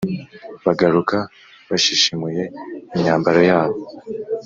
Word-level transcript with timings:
bagaruka 0.65 1.17
bashishimuye 1.69 2.43
imyambaro 2.97 3.41
yabo, 3.49 3.77